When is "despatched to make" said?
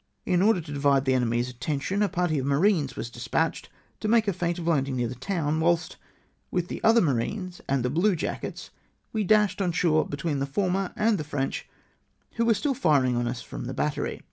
3.11-4.27